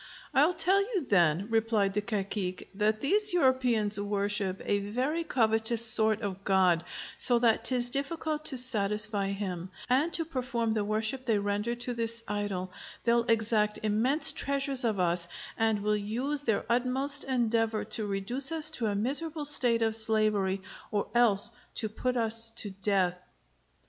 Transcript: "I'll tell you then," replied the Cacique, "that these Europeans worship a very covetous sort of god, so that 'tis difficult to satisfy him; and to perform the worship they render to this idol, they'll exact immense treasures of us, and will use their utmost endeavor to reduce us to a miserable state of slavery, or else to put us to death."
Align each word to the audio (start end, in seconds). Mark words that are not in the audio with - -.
"I'll 0.33 0.55
tell 0.55 0.81
you 0.81 1.05
then," 1.05 1.45
replied 1.51 1.93
the 1.93 2.01
Cacique, 2.01 2.67
"that 2.73 3.01
these 3.01 3.33
Europeans 3.33 3.99
worship 3.99 4.59
a 4.65 4.79
very 4.79 5.23
covetous 5.23 5.85
sort 5.85 6.21
of 6.21 6.43
god, 6.43 6.83
so 7.19 7.37
that 7.37 7.63
'tis 7.65 7.91
difficult 7.91 8.43
to 8.45 8.57
satisfy 8.57 9.27
him; 9.27 9.69
and 9.91 10.11
to 10.13 10.25
perform 10.25 10.71
the 10.71 10.83
worship 10.83 11.25
they 11.25 11.37
render 11.37 11.75
to 11.75 11.93
this 11.93 12.23
idol, 12.27 12.71
they'll 13.03 13.25
exact 13.25 13.77
immense 13.83 14.31
treasures 14.31 14.83
of 14.83 14.99
us, 14.99 15.27
and 15.55 15.83
will 15.83 15.95
use 15.95 16.41
their 16.41 16.65
utmost 16.67 17.23
endeavor 17.25 17.83
to 17.83 18.07
reduce 18.07 18.51
us 18.51 18.71
to 18.71 18.87
a 18.87 18.95
miserable 18.95 19.45
state 19.45 19.83
of 19.83 19.95
slavery, 19.95 20.63
or 20.89 21.09
else 21.13 21.51
to 21.75 21.87
put 21.87 22.17
us 22.17 22.49
to 22.55 22.71
death." 22.71 23.19